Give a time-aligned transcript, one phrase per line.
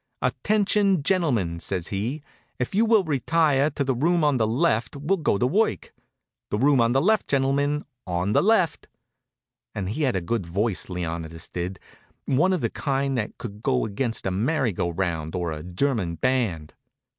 [0.23, 2.23] "Attention, gentlemen!" says he.
[2.57, 5.45] "If you will all retire to the room on the left we will get to
[5.45, 5.93] work.
[6.49, 8.87] The room on the left, gentlemen, on the left!"
[9.75, 11.79] He had a good voice, Leonidas did,
[12.25, 16.15] one of the kind that could go against a merry go round or a German
[16.15, 16.73] band.